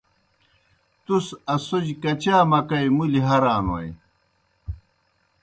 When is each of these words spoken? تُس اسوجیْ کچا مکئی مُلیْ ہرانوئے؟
تُس 1.05 1.25
اسوجیْ 1.53 1.95
کچا 2.03 2.37
مکئی 2.49 2.87
مُلیْ 2.97 3.21
ہرانوئے؟ 3.27 3.89